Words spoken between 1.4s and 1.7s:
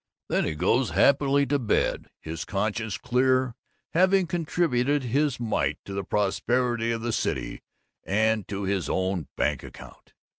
to